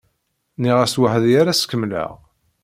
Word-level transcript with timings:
Nniɣ-as 0.57 0.95
weḥd-i 1.01 1.33
ara 1.41 1.59
s-kemmleɣ. 1.61 2.11